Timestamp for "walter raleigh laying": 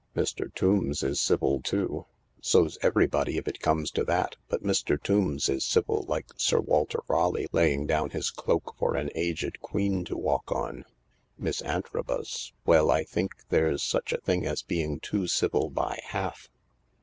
6.59-7.85